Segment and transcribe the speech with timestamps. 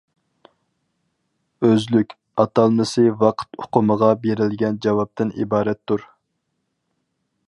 [1.67, 6.07] «ئۆزلۈك» ئاتالمىسى ۋاقىت ئۇقۇمىغا بېرىلگەن جاۋابتىن ئىبارەتتۇر.